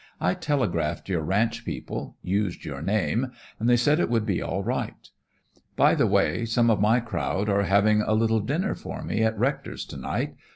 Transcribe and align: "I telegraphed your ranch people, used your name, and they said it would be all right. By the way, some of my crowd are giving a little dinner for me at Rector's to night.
"I 0.19 0.33
telegraphed 0.33 1.09
your 1.09 1.21
ranch 1.21 1.63
people, 1.63 2.17
used 2.23 2.65
your 2.65 2.81
name, 2.81 3.27
and 3.59 3.69
they 3.69 3.77
said 3.77 3.99
it 3.99 4.09
would 4.09 4.25
be 4.25 4.41
all 4.41 4.63
right. 4.63 5.07
By 5.75 5.93
the 5.93 6.07
way, 6.07 6.43
some 6.43 6.71
of 6.71 6.81
my 6.81 6.99
crowd 6.99 7.47
are 7.49 7.69
giving 7.69 8.01
a 8.01 8.13
little 8.15 8.39
dinner 8.39 8.73
for 8.73 9.03
me 9.03 9.21
at 9.21 9.37
Rector's 9.37 9.85
to 9.85 9.97
night. 9.97 10.33